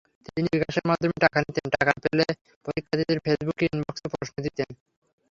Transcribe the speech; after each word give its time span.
তিনি 0.27 0.47
বিকাশের 0.53 0.85
মাধ্যমে 0.89 1.15
টাকা 1.23 1.37
নিতেন, 1.41 1.67
টাকা 1.75 1.93
পেলে 2.03 2.25
পরীক্ষার্থীদের 2.65 3.19
ফেসবুকের 3.25 3.69
ইনবক্সে 3.71 4.07
প্রশ্ন 4.13 4.35
দিতেন। 4.45 4.69